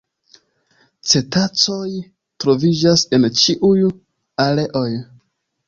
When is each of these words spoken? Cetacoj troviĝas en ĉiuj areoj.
Cetacoj 1.09 1.91
troviĝas 2.45 3.05
en 3.19 3.29
ĉiuj 3.45 3.79
areoj. 4.51 4.89